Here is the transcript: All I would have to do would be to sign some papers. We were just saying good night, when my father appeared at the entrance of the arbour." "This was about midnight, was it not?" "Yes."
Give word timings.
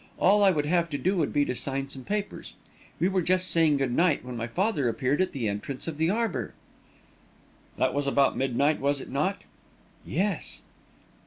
All 0.17 0.43
I 0.43 0.49
would 0.49 0.65
have 0.65 0.89
to 0.89 0.97
do 0.97 1.15
would 1.17 1.31
be 1.31 1.45
to 1.45 1.53
sign 1.53 1.87
some 1.89 2.03
papers. 2.03 2.55
We 2.99 3.07
were 3.07 3.21
just 3.21 3.51
saying 3.51 3.77
good 3.77 3.91
night, 3.91 4.25
when 4.25 4.35
my 4.35 4.47
father 4.47 4.89
appeared 4.89 5.21
at 5.21 5.31
the 5.31 5.47
entrance 5.47 5.87
of 5.87 5.99
the 5.99 6.09
arbour." 6.09 6.55
"This 7.77 7.93
was 7.93 8.07
about 8.07 8.35
midnight, 8.35 8.79
was 8.79 8.99
it 8.99 9.11
not?" 9.11 9.43
"Yes." 10.03 10.63